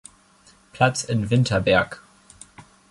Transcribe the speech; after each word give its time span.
Platz 0.73 1.03
in 1.03 1.29
Winterberg. 1.29 2.01